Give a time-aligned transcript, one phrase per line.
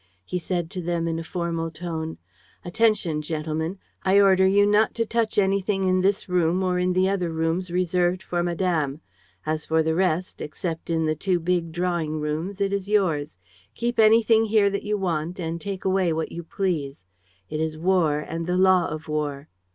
[0.25, 2.17] He said to them, in a formal tone:
[2.65, 3.77] "'Attention, gentlemen....
[4.03, 7.69] I order you not to touch anything in this room or in the other rooms
[7.69, 9.01] reserved for madame.
[9.45, 13.37] As for the rest, except in the two big drawing rooms, it is yours.
[13.75, 17.05] Keep anything here that you want and take away what you please.
[17.51, 19.49] It is war and the law of war.'